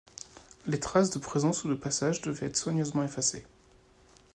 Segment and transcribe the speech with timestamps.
[0.65, 3.45] Les traces de présence ou de passage devaient être soigneusement effacées.